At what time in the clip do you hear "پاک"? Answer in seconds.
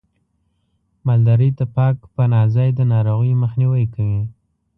1.75-1.95